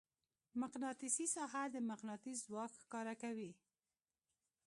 مقناطیسي 0.61 1.25
ساحه 1.35 1.63
د 1.69 1.75
مقناطیس 1.89 2.37
ځواک 2.47 2.71
ښکاره 2.83 3.13
کوي. 3.23 3.51